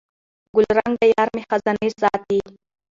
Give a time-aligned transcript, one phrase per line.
[0.55, 2.39] ګلرنګه یارمي خزانې ساتي